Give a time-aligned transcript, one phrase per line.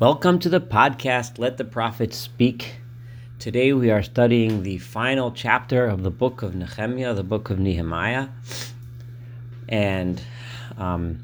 [0.00, 2.76] Welcome to the podcast, Let the Prophets Speak.
[3.40, 7.58] Today we are studying the final chapter of the book of Nehemiah, the book of
[7.58, 8.28] Nehemiah.
[9.68, 10.22] And
[10.76, 11.18] um,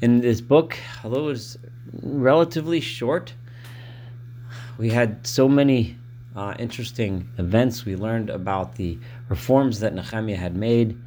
[0.00, 1.58] in this book, although it was
[2.02, 3.34] relatively short,
[4.78, 5.98] we had so many
[6.34, 7.84] uh, interesting events.
[7.84, 8.98] We learned about the
[9.28, 10.98] reforms that Nehemiah had made.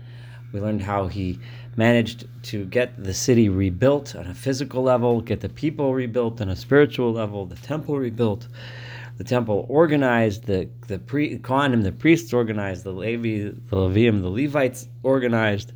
[0.51, 1.39] We learned how he
[1.75, 6.49] managed to get the city rebuilt on a physical level, get the people rebuilt on
[6.49, 8.47] a spiritual level, the temple rebuilt,
[9.17, 14.29] the temple organized, the the pre, Kohanim, the priests organized, the Levi, the Levium, the
[14.29, 15.73] Levites organized.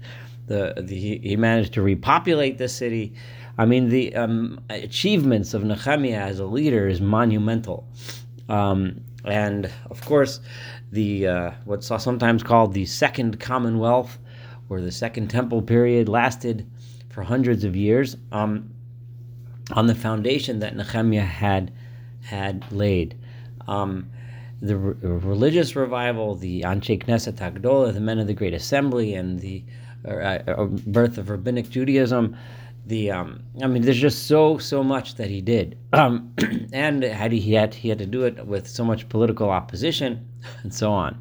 [0.48, 3.14] The, the he managed to repopulate the city.
[3.58, 7.86] I mean, the um, achievements of Nehemiah as a leader is monumental.
[8.48, 10.40] Um, and of course,
[10.92, 14.18] the uh, what's sometimes called the Second Commonwealth
[14.70, 16.70] or the Second Temple period lasted
[17.10, 18.70] for hundreds of years um,
[19.72, 21.72] on the foundation that Nehemiah had
[22.24, 23.16] had laid.
[23.68, 24.10] Um,
[24.62, 29.40] the re- religious revival, the Anshe Knesset Hagdolah, the men of the Great Assembly, and
[29.40, 29.64] the
[30.06, 32.36] uh, uh, birth of rabbinic Judaism.
[32.86, 36.34] The um, I mean, there's just so so much that he did, um,
[36.74, 40.28] and had he had he had to do it with so much political opposition
[40.64, 41.18] and so on.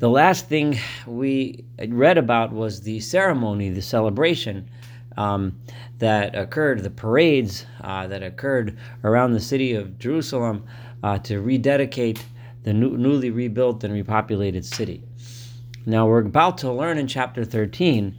[0.00, 4.70] The last thing we read about was the ceremony, the celebration
[5.18, 5.60] um,
[5.98, 10.64] that occurred, the parades uh, that occurred around the city of Jerusalem
[11.02, 12.24] uh, to rededicate
[12.62, 15.04] the new, newly rebuilt and repopulated city.
[15.84, 18.16] Now, we're about to learn in chapter 13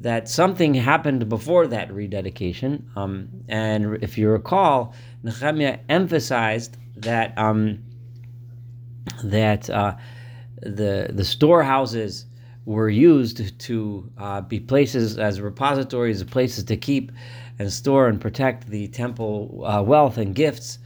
[0.00, 2.88] that something happened before that rededication.
[2.96, 7.80] Um, and if you recall, Nehemiah emphasized that um,
[9.22, 9.96] that uh,
[10.62, 12.26] the the storehouses
[12.64, 17.10] were used to uh, be places as repositories, places to keep
[17.58, 20.78] and store and protect the temple uh, wealth and gifts,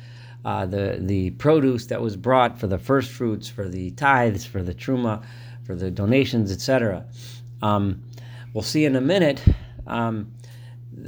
[0.45, 4.63] uh, the the produce that was brought for the first fruits, for the tithes, for
[4.63, 5.25] the truma,
[5.65, 7.05] for the donations, etc.
[7.63, 8.03] Um,
[8.55, 9.43] we'll see in a minute
[9.87, 10.33] um,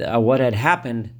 [0.05, 1.11] uh, what had happened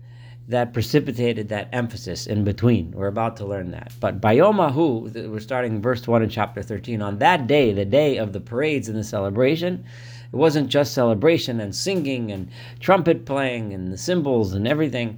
[0.47, 2.91] that precipitated that emphasis in between.
[2.91, 3.91] We're about to learn that.
[4.00, 7.01] But Bayomahu, we're starting verse 1 in chapter 13.
[7.01, 9.84] On that day, the day of the parades and the celebration,
[10.31, 15.17] it wasn't just celebration and singing and trumpet playing and the cymbals and everything,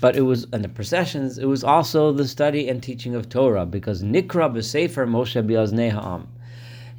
[0.00, 3.66] but it was, and the processions, it was also the study and teaching of Torah
[3.66, 6.26] because Nikra b'Sefer Moshe Biaznei Ha'am.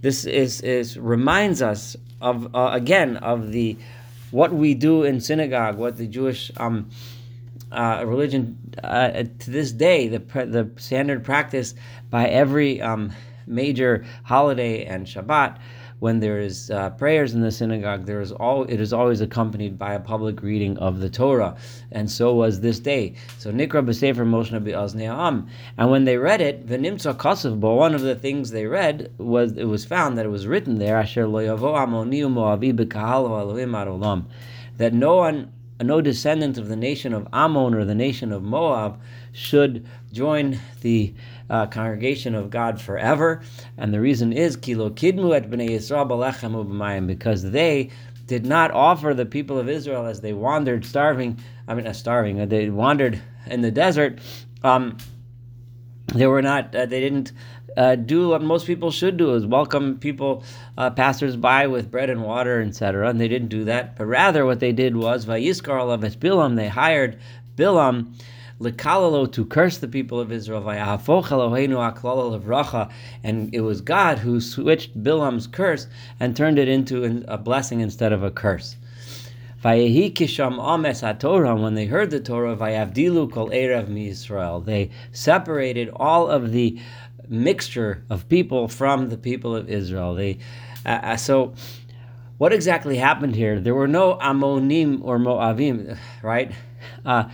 [0.02, 3.76] This is, is reminds us of, uh, again, of the
[4.32, 6.90] what we do in synagogue, what the Jewish um,
[7.74, 11.74] uh, religion uh, to this day, the the standard practice
[12.10, 13.12] by every um,
[13.48, 15.58] major holiday and Shabbat,
[16.00, 19.80] when there is uh, prayers in the synagogue, there is all it is always accompanied
[19.80, 21.56] by a public reading of the Torah,
[21.92, 23.16] and so was this day.
[23.38, 25.48] So Nikra b'Sefer Moshe Nabi
[25.78, 27.60] and when they read it, v'nimtza kasav.
[27.60, 30.78] But one of the things they read was it was found that it was written
[30.78, 34.26] there, Asher lo yavo amoni moavi b'kahal
[34.78, 35.52] that no one
[35.82, 39.02] no descendant of the nation of Ammon or the nation of Moab
[39.32, 41.14] should join the
[41.50, 43.42] uh, congregation of God forever.
[43.78, 47.90] And the reason is kilo kidmu et bnei Yisrael because they
[48.26, 51.38] did not offer the people of Israel as they wandered starving.
[51.68, 52.40] I mean, uh, starving.
[52.40, 54.20] Uh, they wandered in the desert.
[54.64, 54.98] Um,
[56.14, 56.74] they were not.
[56.74, 57.32] Uh, they didn't
[57.78, 60.44] uh, do what most people should do: is welcome people,
[60.78, 63.10] uh, passers-by, with bread and water, etc.
[63.10, 66.56] And they didn't do that, but rather what they did was vayiskar alavet Bilam.
[66.56, 67.20] They hired
[67.56, 68.14] Bilam.
[68.60, 70.70] Likalalo to curse the people of Israel,
[73.24, 75.88] and it was God who switched Bilam's curse
[76.20, 78.78] and turned it into a blessing instead of a curse.
[79.64, 82.56] When they heard the Torah.
[84.66, 86.80] They separated all of the
[87.28, 90.16] mixture of people from the people of Israel.
[90.16, 90.40] They
[90.86, 91.54] uh, uh, so.
[92.40, 93.60] What exactly happened here?
[93.60, 96.52] There were no Ammonim or Moavim, right?
[97.06, 97.30] Uh,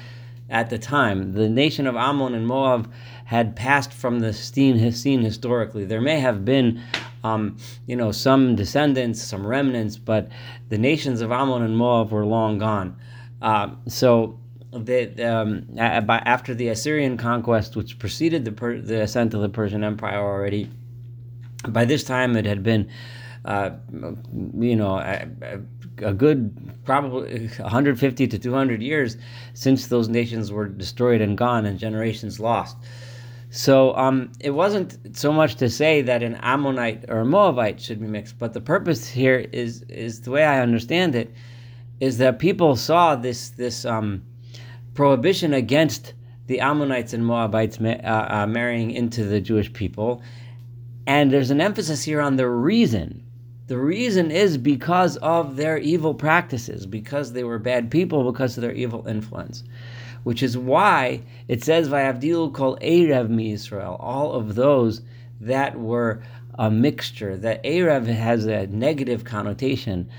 [0.49, 2.91] at the time, the nation of Ammon and Moab
[3.25, 5.85] had passed from the scene, historically.
[5.85, 6.83] There may have been
[7.23, 10.29] um, you know, some descendants, some remnants, but
[10.69, 12.97] the nations of Ammon and Moab were long gone.
[13.41, 14.39] Uh, so
[14.71, 19.83] the, um, after the Assyrian conquest, which preceded the, per- the ascent of the Persian
[19.83, 20.69] Empire already,
[21.67, 22.89] by this time it had been,
[23.45, 23.71] uh,
[24.57, 25.27] you know, a,
[26.03, 26.55] a, good
[26.85, 29.17] probably 150 to 200 years
[29.53, 32.77] since those nations were destroyed and gone and generations lost.
[33.51, 37.99] So um, it wasn't so much to say that an Ammonite or a Moabite should
[37.99, 41.33] be mixed, but the purpose here is is the way I understand it
[41.99, 44.21] is that people saw this this um,
[44.99, 46.13] prohibition against
[46.47, 50.21] the Ammonites and Moabites uh, uh, marrying into the Jewish people.
[51.07, 53.23] And there's an emphasis here on the reason.
[53.67, 58.61] The reason is because of their evil practices, because they were bad people, because of
[58.61, 59.63] their evil influence.
[60.23, 64.99] Which is why it says, Vayavdilu kol Erev mi Israel, all of those
[65.39, 66.21] that were
[66.55, 67.37] a mixture.
[67.37, 70.09] That Erev has a negative connotation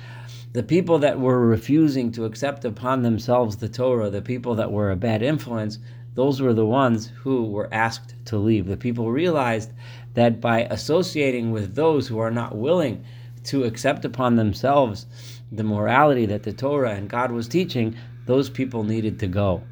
[0.53, 4.91] the people that were refusing to accept upon themselves the Torah, the people that were
[4.91, 5.79] a bad influence,
[6.15, 8.67] those were the ones who were asked to leave.
[8.67, 9.73] The people realized
[10.15, 13.05] that by associating with those who are not willing
[13.45, 15.07] to accept upon themselves
[15.53, 19.63] the morality that the Torah and God was teaching, those people needed to go.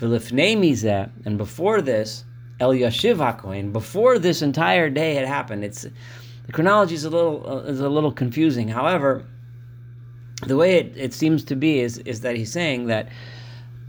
[0.00, 2.24] And before this,
[2.60, 5.82] El Yashiv HaKohen, before this entire day had happened, it's
[6.46, 8.68] the chronology is a little uh, is a little confusing.
[8.68, 9.24] However,
[10.46, 13.08] the way it, it seems to be is, is that he's saying that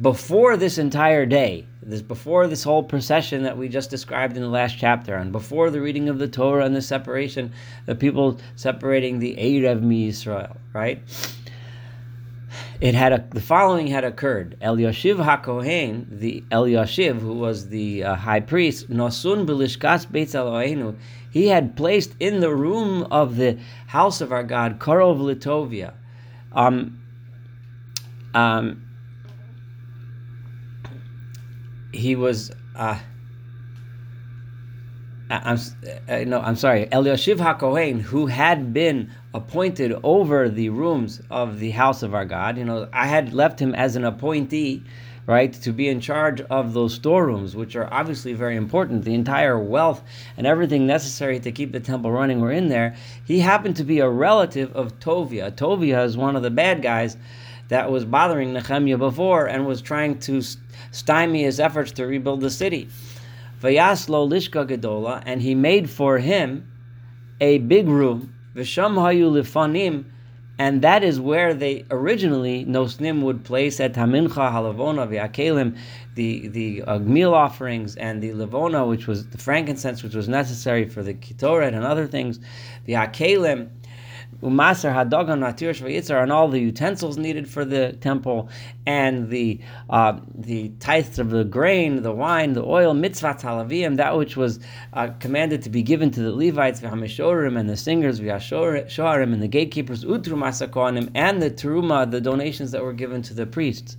[0.02, 4.50] before this entire day, this before this whole procession that we just described in the
[4.50, 7.52] last chapter, and before the reading of the Torah and the separation,
[7.86, 11.02] the people separating the Erev mi Israel, right?
[12.82, 14.58] It had a, the following had occurred.
[14.62, 20.96] Eliashiv HaKohen, the Eliashiv, who was the uh, high priest, Nosun Belishkas Beitz Eloheinu,
[21.32, 23.58] he had placed in the room of the
[23.88, 25.94] house of our God, Karov Litovia,
[26.54, 27.02] um,
[28.34, 28.84] um,
[31.92, 32.52] he was.
[32.76, 33.00] Uh,
[35.30, 35.58] I'm
[36.08, 36.86] uh, no, I'm sorry.
[36.88, 42.58] Eliashiv HaKohen, who had been appointed over the rooms of the house of our God,
[42.58, 44.84] you know, I had left him as an appointee
[45.26, 49.06] right, to be in charge of those storerooms, which are obviously very important.
[49.06, 50.04] The entire wealth
[50.38, 52.96] and everything necessary to keep the temple running were in there.
[53.26, 55.52] He happened to be a relative of Tovia.
[55.52, 57.18] Tovia is one of the bad guys
[57.70, 60.42] that was bothering Nehemiah before and was trying to
[60.92, 62.90] stymie his efforts to rebuild the city.
[63.62, 66.70] Vayaslo lishka gedola, and he made for him
[67.40, 68.34] a big room.
[68.54, 70.04] Visham hayu lifanim
[70.64, 75.78] and that is where they originally Nosnim would place at Hamincha Halavona V'Akelim,
[76.16, 80.88] the the uh, meal offerings and the levona, which was the frankincense, which was necessary
[80.88, 82.40] for the kitoret and other things,
[82.86, 83.68] the Akelim
[84.42, 88.50] umaser hadogan natir shvayitzar, and all the utensils needed for the temple,
[88.86, 89.60] and the
[89.90, 94.60] uh, the tithes of the grain, the wine, the oil, mitzvah talavim, that which was
[94.94, 99.48] uh, commanded to be given to the Levites, v'hamishorim, and the singers, v'ashorim, and the
[99.48, 103.98] gatekeepers, utrum asakonim, and the teruma, the donations that were given to the priests.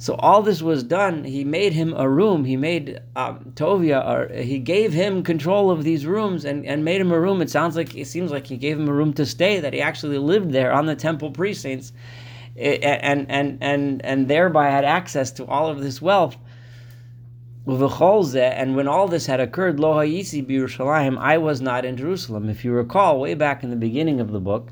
[0.00, 1.24] So all this was done.
[1.24, 2.44] He made him a room.
[2.44, 7.00] He made um, Tovia, or he gave him control of these rooms and, and made
[7.00, 7.42] him a room.
[7.42, 9.58] It sounds like it seems like he gave him a room to stay.
[9.58, 11.92] That he actually lived there on the temple precincts,
[12.56, 16.36] and and and and thereby had access to all of this wealth.
[17.66, 22.48] And when all this had occurred, Lo I was not in Jerusalem.
[22.48, 24.70] If you recall, way back in the beginning of the book.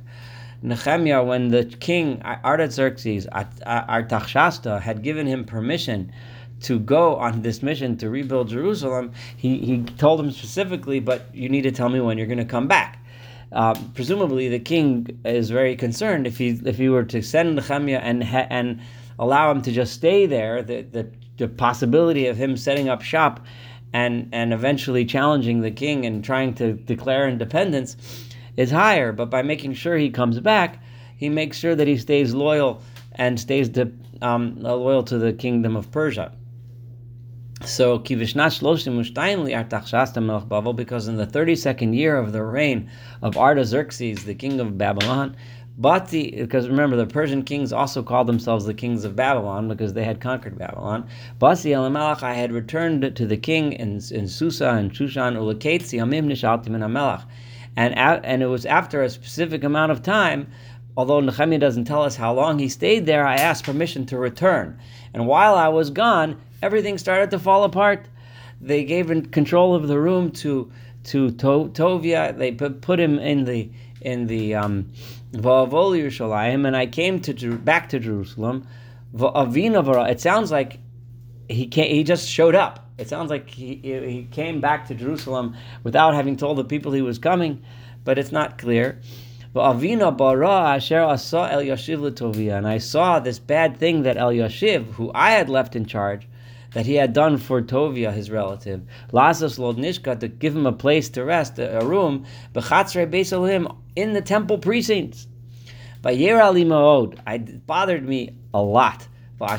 [0.62, 6.12] Nehemiah, when the king Artaxerxes, Artaxashta, had given him permission
[6.62, 11.48] to go on this mission to rebuild Jerusalem, he, he told him specifically, but you
[11.48, 13.02] need to tell me when you're going to come back.
[13.52, 17.98] Uh, presumably, the king is very concerned if he if he were to send Nehemiah
[17.98, 18.80] and and
[19.18, 23.46] allow him to just stay there, the, the, the possibility of him setting up shop
[23.92, 27.96] and and eventually challenging the king and trying to declare independence
[28.56, 29.12] is higher.
[29.12, 30.82] But by making sure he comes back,
[31.16, 32.82] he makes sure that he stays loyal
[33.12, 33.90] and stays to,
[34.22, 36.32] um, loyal to the kingdom of Persia.
[37.64, 38.28] So because
[41.08, 42.90] in the thirty-second year of the reign
[43.22, 45.34] of Artaxerxes, the king of Babylon,
[45.78, 50.20] because remember the Persian kings also called themselves the kings of Babylon because they had
[50.20, 51.08] conquered Babylon.
[51.40, 56.76] Elimelech, I had returned to the king in, in Susa and Shushan Ulaketzi Amim Nishaltim
[56.76, 57.24] Amelech
[57.76, 60.48] and and it was after a specific amount of time.
[60.96, 64.78] Although Nehemiah doesn't tell us how long he stayed there, I asked permission to return.
[65.12, 68.08] And while I was gone, everything started to fall apart.
[68.62, 70.72] They gave control of the room to
[71.04, 72.36] to Tovia.
[72.36, 74.90] They put, put him in the in the um,
[75.32, 78.66] Yerushalayim, and I came to back to Jerusalem.
[79.14, 80.78] It sounds like
[81.48, 82.90] he came, he just showed up.
[82.98, 87.02] It sounds like he, he came back to Jerusalem without having told the people he
[87.02, 87.62] was coming,
[88.04, 89.00] but it's not clear.
[89.54, 89.62] And
[92.68, 96.28] I saw this bad thing that El Yashiv, who I had left in charge,
[96.72, 98.82] that he had done for Tovia, his relative.
[99.12, 105.26] Lasas Lodnishka, to give him a place to rest, a room, in the temple precincts.
[106.04, 109.58] It bothered me a lot I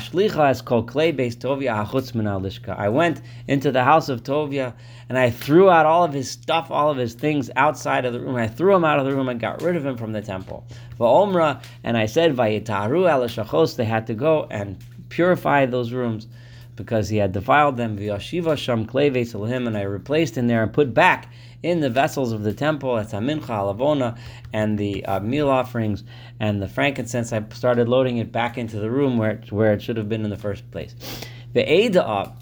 [2.88, 4.74] went into the house of Tovia
[5.08, 8.18] and I threw out all of his stuff, all of his things outside of the
[8.20, 8.34] room.
[8.34, 10.66] I threw him out of the room and got rid of him from the temple.
[10.98, 14.76] Omra, and I said, they had to go and
[15.08, 16.26] purify those rooms
[16.74, 17.96] because he had defiled them.
[17.96, 21.30] V'yashiva sham kleves him, and I replaced in there and put back
[21.62, 24.16] in the vessels of the temple at Mincha Alavona
[24.52, 26.04] and the uh, meal offerings
[26.38, 27.32] and the frankincense.
[27.32, 30.24] I started loading it back into the room where it, where it should have been
[30.24, 30.94] in the first place.
[31.54, 32.34] The Eidah.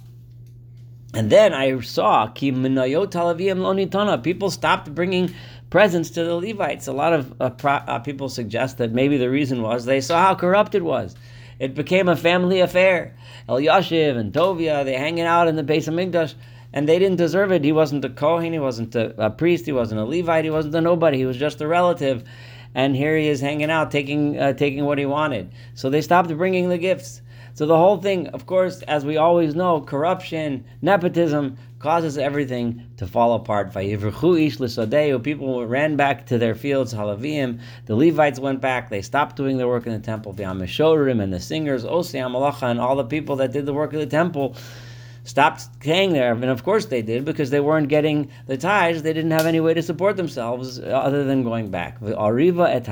[1.15, 5.35] And then I saw ki People stopped bringing
[5.71, 6.89] presents to the Levites.
[6.89, 10.21] A lot of uh, pro- uh, people suggest that maybe the reason was they saw
[10.21, 11.15] how corrupt it was.
[11.59, 13.17] It became a family affair.
[13.49, 16.35] Eliashiv and Tovia, they hanging out in the base of Migdash,
[16.73, 17.65] and they didn't deserve it.
[17.65, 20.75] He wasn't a Kohen, he wasn't a, a, priest, he wasn't a Levite, he wasn't
[20.75, 22.25] a nobody, he was just a relative.
[22.75, 25.53] And here he is hanging out, taking uh, taking what he wanted.
[25.75, 27.23] So they stopped bringing the gifts.
[27.57, 33.07] So the whole thing, of course, as we always know, corruption, nepotism causes everything to
[33.07, 33.73] fall apart.
[33.73, 37.61] People ran back to their fields, halavim.
[37.87, 38.91] The Levites went back.
[38.91, 40.35] They stopped doing their work in the temple.
[40.35, 44.01] V'amishorim and the singers, Osiam Malacha, and all the people that did the work of
[44.01, 44.55] the temple
[45.27, 46.33] stopped staying there.
[46.33, 49.03] And of course they did because they weren't getting the tithes.
[49.03, 52.01] They didn't have any way to support themselves other than going back.
[52.01, 52.87] Ariva et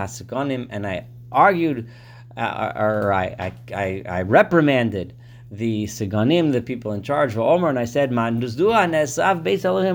[0.71, 1.89] and I argued
[2.37, 5.15] uh, or I, I, I, reprimanded
[5.51, 8.41] the Siganim, the people in charge of Omer, and I said, Man,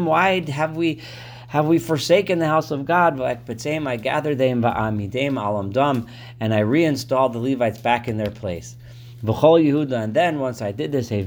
[0.06, 1.02] why have we
[1.50, 3.20] have we forsaken the house of God?
[3.20, 4.64] I gathered them
[6.40, 8.76] and I reinstalled the Levites back in their place.
[9.24, 11.26] Yehuda, and then once I did this, then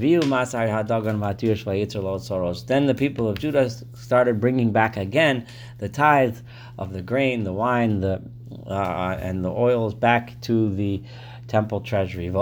[2.87, 5.45] the people of Judah started bringing back again
[5.77, 6.37] the tithe
[6.79, 8.21] of the grain, the wine, the
[8.67, 11.03] uh, and the oils back to the
[11.47, 12.27] temple treasury.
[12.27, 12.35] And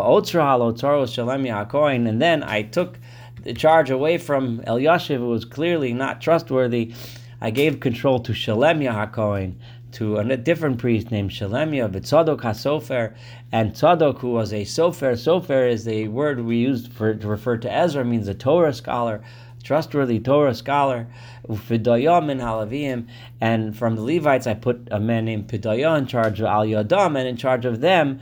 [2.22, 3.00] then I took
[3.44, 6.94] the charge away from Eliashiv, who was clearly not trustworthy.
[7.42, 9.56] I gave control to Shalemia HaKohen,
[9.94, 13.16] to a different priest named Shalemia, Tzadok HaSofer,
[13.52, 15.14] and Tzadok, who was a Sofer.
[15.14, 19.22] Sofer is a word we used for to refer to Ezra, means a Torah scholar
[19.64, 21.08] trustworthy Torah scholar,
[21.48, 23.08] Ufidayah min Halavim,
[23.40, 27.18] and from the Levites I put a man named Pidayah in charge of Al Yadam,
[27.18, 28.20] and in charge of them,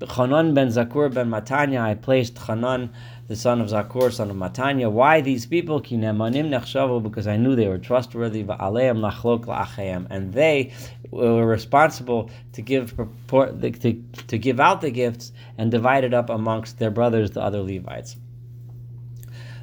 [0.00, 2.90] Chanan ben Zakur ben Matanya, I placed Chanan,
[3.32, 4.92] the son of Zakur, son of Matanya.
[4.92, 5.80] Why these people?
[5.80, 10.72] Because I knew they were trustworthy, and they
[11.10, 12.94] were responsible to give
[13.28, 17.62] to, to give out the gifts and divide it up amongst their brothers, the other
[17.62, 18.16] Levites.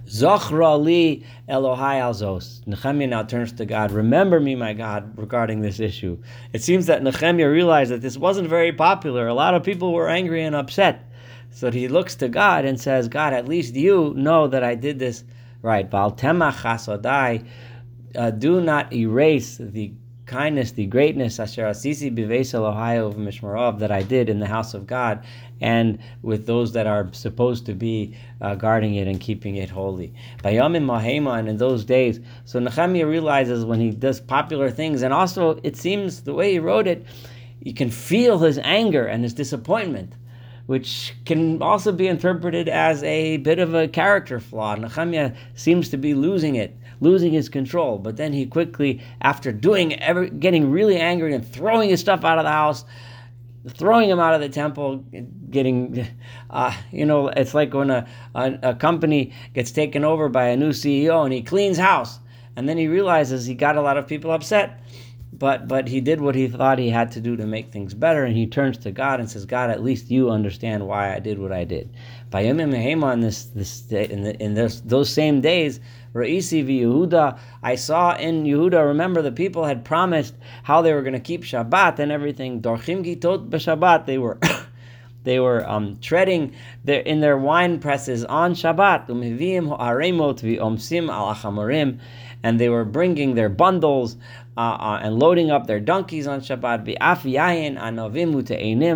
[0.08, 2.66] Zochra li Elohai alzos.
[2.66, 3.92] Nehemiah now turns to God.
[3.92, 6.18] Remember me, my God, regarding this issue.
[6.54, 9.28] It seems that Nehemiah realized that this wasn't very popular.
[9.28, 11.09] A lot of people were angry and upset.
[11.52, 15.00] So he looks to God and says, God, at least you know that I did
[15.00, 15.24] this
[15.62, 15.90] right.
[15.90, 16.66] Val temach
[18.16, 19.92] uh, Do not erase the
[20.30, 24.76] kindness, the greatness, Asher Asisi Bivesel Ohio of Mishmarov that I did in the house
[24.76, 25.26] of God
[25.60, 30.14] and with those that are supposed to be uh, guarding it and keeping it holy.
[30.44, 35.14] Bayamim Mahema, and in those days, so Nehemiah realizes when he does popular things, and
[35.14, 37.06] also it seems the way he wrote it,
[37.60, 40.14] you can feel his anger and his disappointment
[40.70, 44.76] which can also be interpreted as a bit of a character flaw.
[44.76, 47.98] Nehemiah seems to be losing it losing his control.
[47.98, 52.38] But then he quickly, after doing ever getting really angry and throwing his stuff out
[52.38, 52.86] of the house,
[53.68, 55.04] throwing him out of the temple,
[55.50, 56.06] getting,
[56.52, 60.56] uh, you know, it's like when a, a, a company gets taken over by a
[60.56, 62.20] new CEO and he cleans house,
[62.56, 64.80] and then he realizes he got a lot of people upset
[65.32, 68.26] but but he did what he thought he had to do to make things better,
[68.26, 71.38] and he turns to God and says, "God, at least you understand why I did
[71.38, 71.90] what I did."
[72.32, 75.80] By in this this in, the, in this, those same days,
[76.14, 78.88] Ra'isi Yehuda, I saw in Yehuda.
[78.88, 80.34] Remember, the people had promised
[80.64, 82.62] how they were going to keep Shabbat and everything.
[82.62, 84.06] Dorchim gitot b'Shabbat.
[84.06, 84.40] They were.
[85.26, 86.56] They were um, treading
[86.86, 89.08] their, in their wine presses on Shabbat,
[92.44, 94.16] and they were bringing their bundles
[94.58, 96.86] uh, uh, and loading up their donkeys on Shabbat,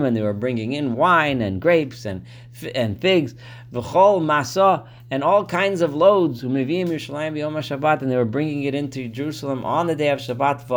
[0.06, 2.26] and they were bringing in wine and grapes and
[2.76, 3.36] and figs,
[3.74, 6.44] masa and all kinds of loads.
[6.44, 10.68] And they were bringing it into Jerusalem on the day of Shabbat.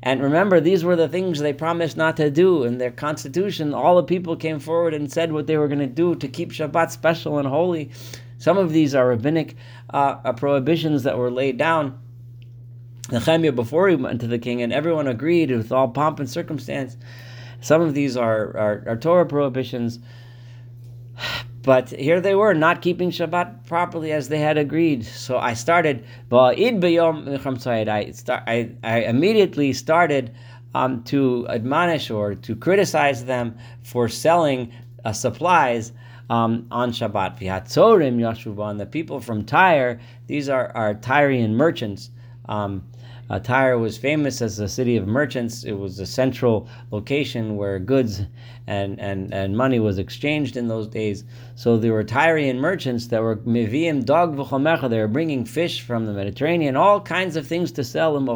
[0.00, 2.62] And remember, these were the things they promised not to do.
[2.64, 5.86] In their constitution, all the people came forward and said what they were going to
[5.86, 7.90] do to keep Shabbat special and holy.
[8.38, 9.56] Some of these are rabbinic
[9.90, 11.98] uh, prohibitions that were laid down
[13.10, 16.96] Nehemiah before he went to the king, and everyone agreed with all pomp and circumstance.
[17.60, 19.98] some of these are, are, are Torah prohibitions.
[21.62, 25.04] But here they were, not keeping Shabbat properly as they had agreed.
[25.04, 30.34] So I started, I, start, I, I immediately started
[30.74, 34.72] um, to admonish or to criticize them for selling
[35.04, 35.92] uh, supplies
[36.30, 37.38] um, on Shabbat.
[38.78, 42.10] The people from Tyre, these are, are Tyrian merchants.
[42.48, 42.84] Um,
[43.30, 45.64] uh, Tyre was famous as a city of merchants.
[45.64, 48.22] It was a central location where goods
[48.66, 51.24] and, and, and money was exchanged in those days.
[51.54, 54.88] So there were Tyrian merchants that were miviim dog v'chomecha.
[54.88, 58.16] They were bringing fish from the Mediterranean, all kinds of things to sell.
[58.16, 58.26] And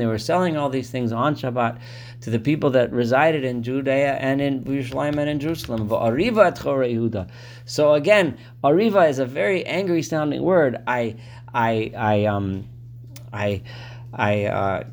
[0.00, 1.78] they were selling all these things on Shabbat
[2.26, 5.86] to the people that resided in Judea and in Yerushalayim and in Jerusalem.
[7.66, 10.82] So again, ariva is a very angry sounding word.
[10.88, 11.14] I
[11.54, 12.64] I I um
[13.32, 13.62] I,
[14.12, 14.84] I, uh,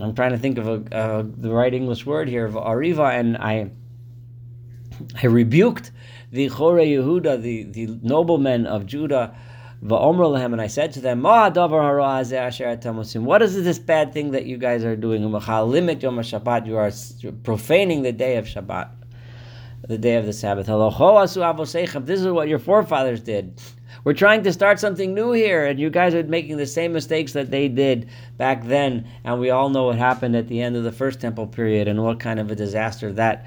[0.00, 3.70] I'm trying to think of a, the right English word here of ariva, and I,
[5.22, 5.92] I rebuked
[6.32, 9.36] the Chore Yehuda, the, the noblemen of Judah,
[9.84, 14.96] Va'omr and I said to them, What is this bad thing that you guys are
[14.96, 15.22] doing?
[15.22, 15.40] You are
[17.42, 18.88] profaning the day of Shabbat,
[19.86, 20.66] the day of the Sabbath.
[22.06, 23.60] This is what your forefathers did.
[24.04, 27.34] We're trying to start something new here, and you guys are making the same mistakes
[27.34, 29.06] that they did back then.
[29.22, 32.02] And we all know what happened at the end of the first temple period and
[32.02, 33.46] what kind of a disaster that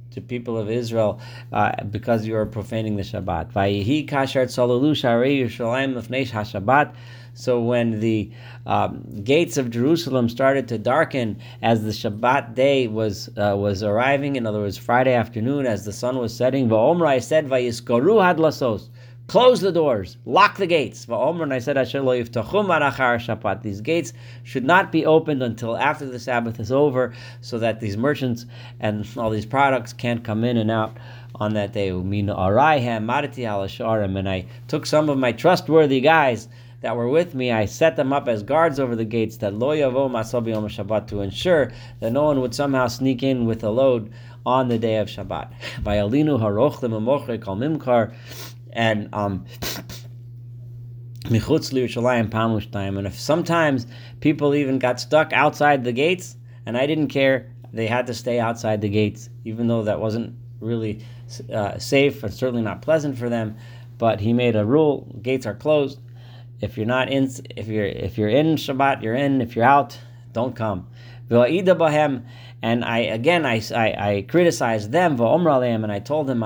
[0.11, 1.19] to people of Israel
[1.51, 3.51] uh, because you are profaning the Shabbat.
[7.33, 8.29] So when the
[8.65, 14.35] um, gates of Jerusalem started to darken as the Shabbat day was uh, was arriving,
[14.35, 16.67] in other words, Friday afternoon as the sun was setting,
[17.19, 17.49] said.
[19.31, 21.07] Close the doors, lock the gates.
[21.07, 21.77] And I said,
[23.63, 24.11] These gates
[24.43, 28.45] should not be opened until after the Sabbath is over, so that these merchants
[28.81, 30.97] and all these products can't come in and out
[31.35, 31.91] on that day.
[31.91, 32.29] And
[34.29, 36.49] I took some of my trustworthy guys
[36.81, 39.69] that were with me, I set them up as guards over the gates that lo
[39.69, 44.11] yavo masobi Shabbat to ensure that no one would somehow sneak in with a load
[44.45, 45.51] on the day of Shabbat.
[45.83, 46.81] By alinu haroch
[47.41, 48.13] kal mimkar,
[48.73, 49.45] and um,
[52.97, 53.87] and if sometimes
[54.19, 58.39] people even got stuck outside the gates, and I didn't care, they had to stay
[58.39, 61.03] outside the gates, even though that wasn't really
[61.53, 63.55] uh, safe and certainly not pleasant for them.
[63.97, 65.99] But he made a rule: gates are closed.
[66.59, 69.41] If you're not in, if you're if you're in Shabbat, you're in.
[69.41, 69.97] If you're out,
[70.33, 70.87] don't come.
[72.63, 76.41] And I again I, I, I criticized them and I told them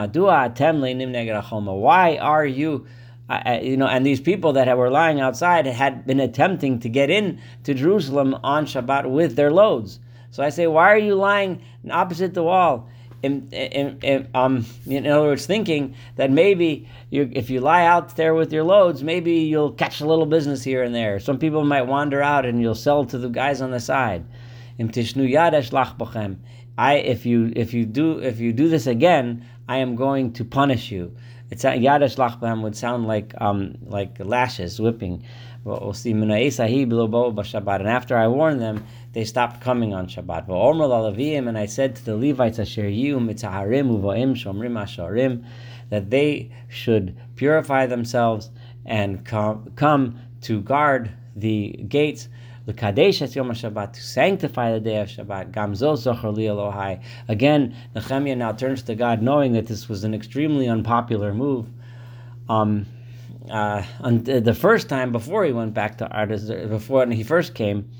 [1.65, 2.85] Why are you
[3.27, 7.09] I, you know, and these people that were lying outside had been attempting to get
[7.09, 9.99] in to Jerusalem on Shabbat with their loads.
[10.29, 12.89] So I say, why are you lying opposite the wall?
[13.23, 18.15] In, in, in, um, in other words, thinking that maybe you, if you lie out
[18.15, 21.19] there with your loads, maybe you'll catch a little business here and there.
[21.19, 24.25] Some people might wander out and you'll sell to the guys on the side.
[24.77, 26.37] Im tishnu yadesh lach bochem.
[26.77, 30.45] I if you if you do if you do this again, I am going to
[30.45, 31.15] punish you.
[31.49, 35.23] It's yadesh lach bochem would sound like um like lashes whipping.
[35.67, 35.81] And
[37.87, 41.47] after I warned them, they stopped coming on Shabbat.
[41.47, 42.57] And I said to the Levites,
[45.89, 48.51] that they should purify themselves
[48.85, 52.29] and come, come to guard the gates
[52.67, 55.51] L'kadesh es Yom Shabbat, to sanctify the day of Shabbat.
[55.51, 57.01] Gamzo zocher li Elohai.
[57.27, 61.67] Again, Nehemiah now turns to God, knowing that this was an extremely unpopular move.
[62.49, 62.87] Um,
[63.51, 67.91] uh, the first time before he went back to Ardis, before he first came,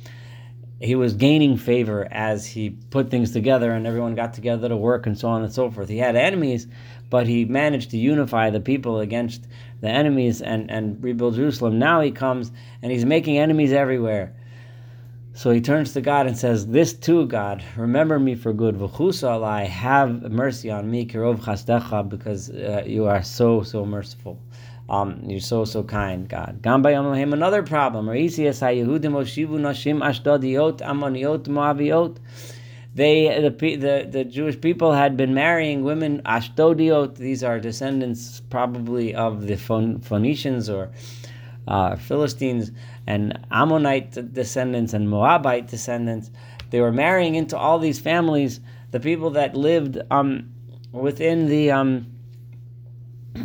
[0.82, 5.06] he was gaining favor as he put things together and everyone got together to work
[5.06, 5.88] and so on and so forth.
[5.88, 6.68] He had enemies,
[7.10, 9.48] but he managed to unify the people against
[9.82, 11.80] the enemies and, and rebuild Jerusalem.
[11.80, 12.52] Now he comes
[12.82, 14.36] and he's making enemies everywhere.
[15.36, 18.80] So he turns to God and says, This too, God, remember me for good.
[18.80, 24.40] I have mercy on me, because uh, you are so, so merciful.
[24.88, 26.62] Um, you're so, so kind, God.
[26.64, 28.08] Another problem.
[28.08, 28.28] They,
[33.42, 37.18] the, the, the Jewish people had been marrying women, Ashdodiot.
[37.18, 40.92] These are descendants probably of the Phoenicians or
[41.68, 42.72] uh, Philistines
[43.08, 46.32] and Ammonite descendants and Moabite descendants.
[46.72, 48.60] They were marrying into all these families
[48.92, 50.52] the people that lived um,
[50.92, 52.08] within the um,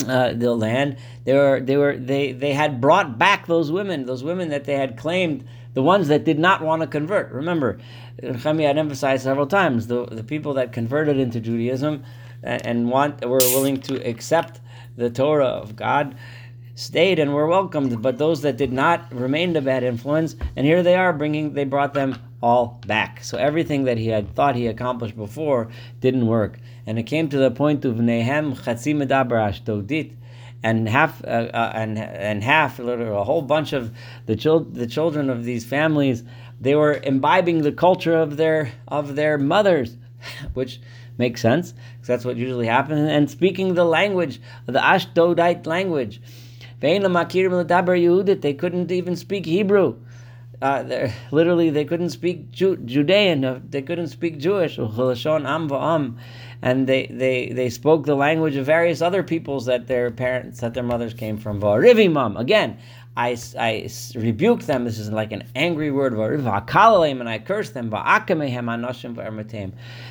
[0.06, 0.96] uh, the land.
[1.24, 4.74] They were they were they they had brought back those women, those women that they
[4.74, 5.44] had claimed,
[5.74, 7.32] the ones that did not want to convert.
[7.32, 7.78] Remember,
[8.22, 12.04] Chami had emphasized several times the the people that converted into Judaism
[12.42, 14.60] and, and want were willing to accept
[14.96, 16.16] the Torah of God
[16.80, 20.34] stayed and were welcomed, but those that did not remained a bad influence.
[20.56, 23.22] And here they are bringing, they brought them all back.
[23.22, 26.58] So everything that he had thought he accomplished before didn't work.
[26.86, 30.14] And it came to the point of Nehem Chatzi Medaber Ashdodit,
[30.62, 33.94] and half uh, uh, and and half a whole bunch of
[34.26, 36.22] the chil- the children of these families
[36.60, 39.96] they were imbibing the culture of their of their mothers
[40.52, 40.78] which
[41.16, 46.20] makes sense because that's what usually happens and speaking the language the Ashdodite language
[46.80, 49.96] they couldn't even speak Hebrew.
[50.62, 53.44] Uh, literally, they couldn't speak Ju- Judean.
[53.44, 54.78] Uh, they couldn't speak Jewish.
[56.62, 60.74] And they, they, they spoke the language of various other peoples that their parents, that
[60.74, 61.62] their mothers came from.
[62.36, 62.78] Again,
[63.16, 64.84] I, I rebuked them.
[64.84, 66.12] This is like an angry word.
[66.12, 67.90] And I cursed them.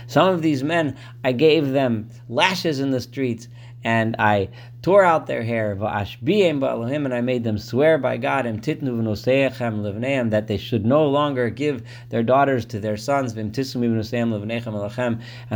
[0.08, 3.48] Some of these men, I gave them lashes in the streets
[3.84, 4.50] and I
[4.82, 11.08] tore out their hair, and I made them swear by God that they should no
[11.08, 13.56] longer give their daughters to their sons, and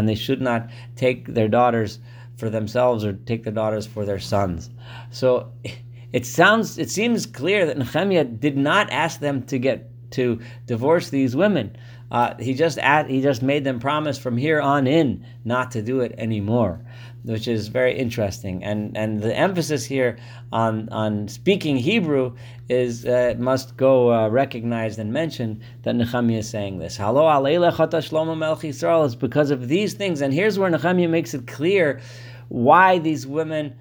[0.09, 1.99] they should not take their daughters
[2.37, 4.69] for themselves or take their daughters for their sons.
[5.11, 5.51] So
[6.13, 11.09] it sounds, it seems clear that Nehemiah did not ask them to get to divorce
[11.09, 11.75] these women.
[12.11, 15.81] Uh, he just at, he just made them promise from here on in not to
[15.81, 16.79] do it anymore
[17.23, 18.63] which is very interesting.
[18.63, 20.17] And and the emphasis here
[20.51, 22.35] on on speaking Hebrew
[22.69, 26.97] is uh, must go uh, recognized and mentioned that Nehemiah is saying this.
[26.97, 30.21] Hello, Shlomo Melch Yisrael is because of these things.
[30.21, 32.01] And here's where Nehemiah makes it clear
[32.49, 33.75] why these women.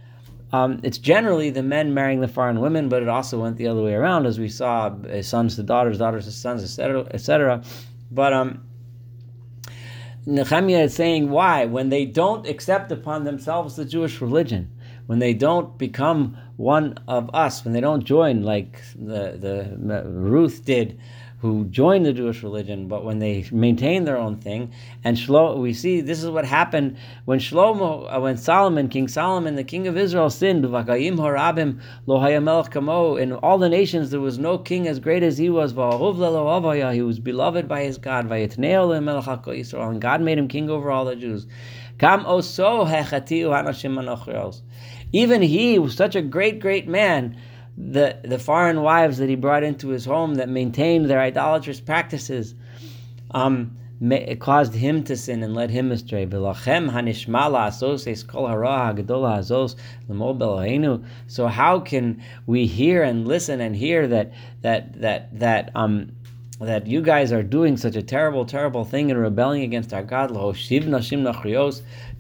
[0.55, 3.83] Um, it's generally the men marrying the foreign women, but it also went the other
[3.83, 7.63] way around, as we saw, uh, sons to daughters, daughters to sons, etc., etc.
[8.11, 8.63] But um,
[10.25, 11.65] Nehemiah is saying why?
[11.67, 14.71] When they don't accept upon themselves the Jewish religion,
[15.07, 20.65] when they don't become one of us, when they don't join like the the Ruth
[20.65, 21.01] did
[21.43, 24.71] who joined the Jewish religion, but when they maintain their own thing,
[25.03, 29.57] and Shlomo, we see this is what happened when Shlomo, uh, when Solomon, King Solomon,
[29.57, 30.65] the king of Israel, sinned.
[30.65, 30.79] In all
[33.59, 35.73] the nations, there was no king as great as he was.
[35.73, 38.31] He was beloved by his God.
[38.31, 41.49] And God made him king over all the Jews.
[45.13, 47.37] Even he was such a great, great man
[47.77, 52.55] the, the foreign wives that he brought into his home that maintained their idolatrous practices
[53.33, 53.77] um,
[54.11, 56.25] it caused him to sin and led him astray.
[61.27, 64.33] So how can we hear and listen and hear that
[64.63, 66.13] that that that um
[66.61, 70.31] that you guys are doing such a terrible, terrible thing and rebelling against our God,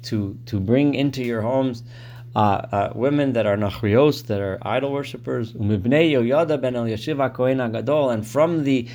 [0.02, 1.82] to to bring into your homes
[2.34, 5.70] uh, uh, women that are nachrios, that are idol worshippers, and
[8.26, 8.88] from the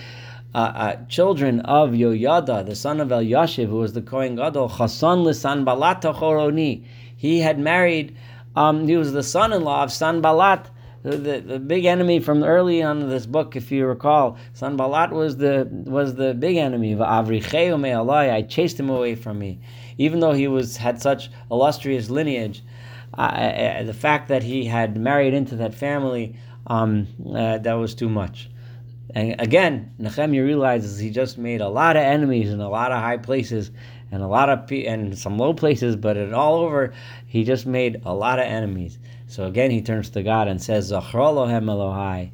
[0.55, 5.23] uh, uh, children of Yoyada, the son of Eliashiv, who was the Kohen Gadol, Chasan
[5.23, 6.83] lisan balata choroni.
[7.15, 8.17] He had married,
[8.55, 10.71] um, he was the son-in-law of Sanballat,
[11.03, 14.37] the, the, big enemy from early on in this book, if you recall.
[14.53, 19.59] Sanballat was the was the big enemy I chased him away from me,
[19.97, 22.63] even though he was had such illustrious lineage
[23.17, 26.35] uh, the fact that he had married into that family,
[26.67, 28.49] um, uh, that was too much.
[29.15, 32.99] And again, Nehemiah realizes he just made a lot of enemies in a lot of
[32.99, 33.71] high places
[34.11, 36.93] and a lot of pe- and some low places, but all over,
[37.25, 38.99] he just made a lot of enemies.
[39.27, 42.31] So again, he turns to God and says, "Zachrolohem Elohai,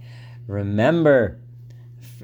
[0.48, 1.39] remember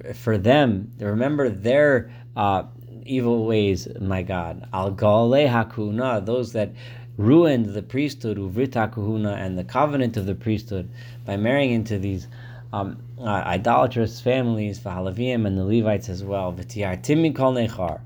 [0.06, 2.63] f- for them, remember their uh,
[3.06, 4.67] evil ways, my God.
[4.72, 6.72] Al Hakuna, those that
[7.19, 10.89] ruined the priesthood, uvrita kuhuna, and the covenant of the priesthood
[11.25, 12.27] by marrying into these
[12.71, 16.53] um, uh, idolatrous families, Vahalavim and the Levites as well.
[16.53, 17.99] V'tiartim kol nechar.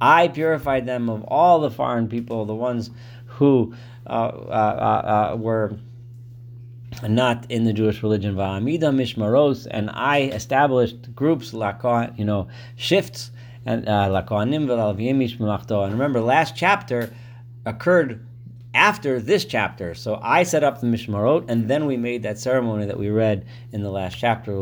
[0.00, 2.90] I purified them of all the foreign people, the ones
[3.26, 3.74] who
[4.06, 5.76] uh, uh, uh, uh were
[7.08, 8.36] not in the Jewish religion.
[8.36, 13.32] Va'amida mishmaros, and I established groups, lakon, you know, shifts,
[13.66, 17.12] and uh, lakonim v'alavim And remember, last chapter
[17.66, 18.24] occurred
[18.74, 19.94] after this chapter.
[19.94, 23.46] So I set up the Mishmarot, and then we made that ceremony that we read
[23.72, 24.54] in the last chapter.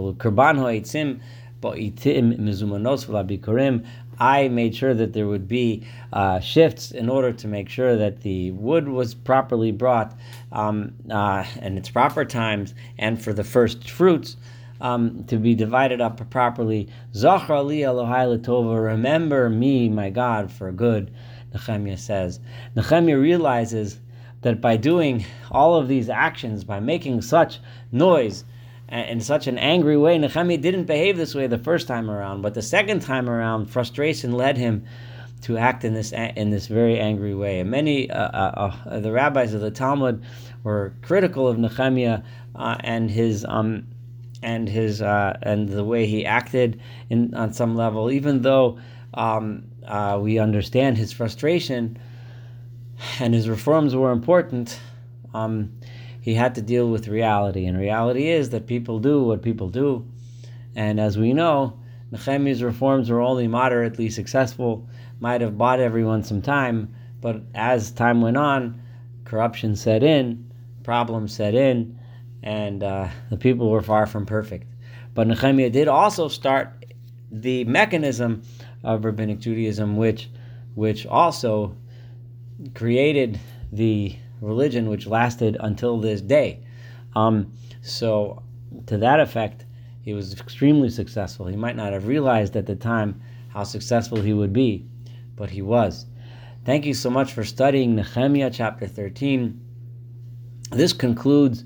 [4.21, 8.23] I made sure that there would be uh, shifts in order to make sure that
[8.23, 10.17] the wood was properly brought
[10.51, 14.37] um, uh, in its proper times and for the first fruits
[14.81, 16.89] um, to be divided up properly.
[17.15, 21.13] Zachar li Elohai Latova, remember me, my God, for good,
[21.53, 22.41] Nehemiah says.
[22.75, 24.01] Nehemiah realizes
[24.43, 27.59] that by doing all of these actions, by making such
[27.91, 28.45] noise,
[28.91, 30.17] in such an angry way.
[30.17, 34.33] Nehemiah didn't behave this way the first time around, but the second time around, frustration
[34.33, 34.85] led him
[35.43, 37.61] to act in this in this very angry way.
[37.61, 40.25] And many uh, uh, uh, the rabbis of the Talmud
[40.65, 42.23] were critical of Nehemiah
[42.55, 43.87] uh, and his um,
[44.43, 46.81] and his uh, and the way he acted
[47.11, 48.79] in on some level, even though
[49.15, 51.99] um, uh, we understand his frustration
[53.21, 54.79] and his reforms were important.
[55.35, 55.73] Um,
[56.21, 60.07] he had to deal with reality, and reality is that people do what people do,
[60.75, 61.79] and as we know,
[62.11, 64.89] Nehemiah's reforms were only moderately successful.
[65.21, 68.81] Might have bought everyone some time, but as time went on,
[69.25, 70.51] corruption set in,
[70.85, 71.99] problems set in,
[72.43, 74.67] and uh, the people were far from perfect.
[75.15, 76.85] But Nehemiah did also start
[77.31, 78.43] the mechanism
[78.85, 80.29] of rabbinic Judaism, which
[80.75, 81.77] which also
[82.75, 83.39] created
[83.73, 86.61] the religion which lasted until this day.
[87.17, 88.43] Um, so,
[88.87, 89.65] to that effect,
[90.03, 91.47] he was extremely successful.
[91.47, 94.87] He might not have realized at the time how successful he would be,
[95.37, 96.07] but he was.
[96.65, 99.61] Thank you so much for studying Nehemiah chapter 13.
[100.71, 101.65] This concludes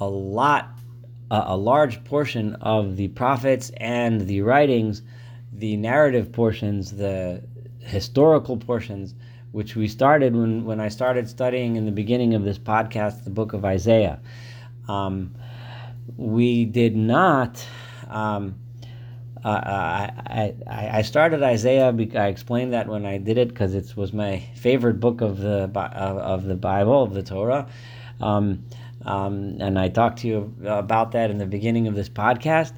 [0.00, 0.70] a lot,
[1.30, 5.02] uh, a large portion of the prophets and the writings,
[5.60, 7.42] the narrative portions, the
[7.80, 9.14] historical portions,
[9.52, 13.30] which we started when, when I started studying in the beginning of this podcast, the
[13.30, 14.20] book of Isaiah.
[14.88, 15.34] Um,
[16.16, 17.64] we did not.
[18.08, 18.56] Um,
[19.44, 21.88] uh, I, I, I started Isaiah.
[21.88, 25.70] I explained that when I did it because it was my favorite book of the
[25.74, 27.68] of, of the Bible of the Torah.
[28.20, 28.64] Um,
[29.04, 32.72] um, and I talked to you about that in the beginning of this podcast.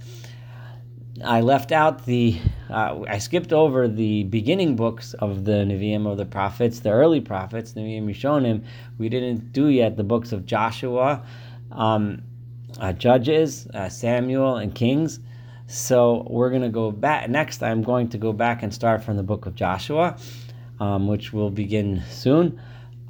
[1.24, 2.38] I left out the,
[2.70, 7.20] uh, I skipped over the beginning books of the Nevi'im of the prophets, the early
[7.20, 8.64] prophets, Nevi'im Rishonim.
[8.98, 11.24] We didn't do yet the books of Joshua,
[11.70, 12.22] um,
[12.80, 15.20] uh, Judges, uh, Samuel, and Kings.
[15.66, 17.30] So we're going to go back.
[17.30, 20.16] Next, I'm going to go back and start from the book of Joshua,
[20.80, 22.61] um, which will begin soon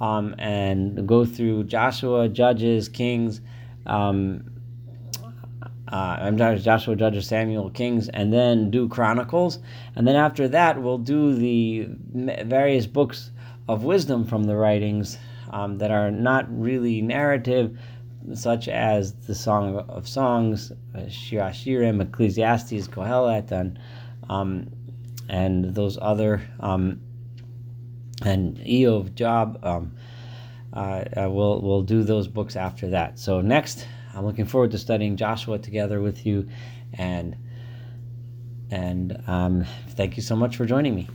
[0.01, 3.40] um, and go through Joshua, Judges, Kings,
[3.87, 4.52] um,
[5.90, 9.59] uh, I'm Joshua, Judges, Samuel, Kings, and then do Chronicles.
[9.97, 11.88] And then after that, we'll do the
[12.45, 13.31] various books
[13.68, 15.18] of wisdom from the writings
[15.51, 17.79] um, that are not really narrative,
[18.35, 23.79] such as the Song of Songs, uh, Shir Hashirim, Ecclesiastes, Kohelet, and
[24.31, 24.71] um,
[25.29, 27.01] and those other um,
[28.25, 29.59] and Eov, Job.
[29.62, 29.97] Um,
[30.73, 33.18] uh, uh, we'll we'll do those books after that.
[33.18, 36.48] So next, I'm looking forward to studying Joshua together with you,
[36.94, 37.37] and
[38.70, 41.09] and um, thank you so much for joining me.